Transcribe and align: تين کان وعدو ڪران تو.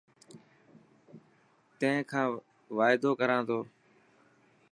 تين 1.79 1.97
کان 2.09 2.27
وعدو 2.77 3.11
ڪران 3.19 3.41
تو. 3.49 3.59